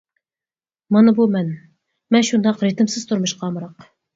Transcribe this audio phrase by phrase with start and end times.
[0.95, 1.51] مانا بۇ مەن،
[2.17, 3.89] مەن شۇنداق رىتىمسىز تۇرمۇشقا ئامراق!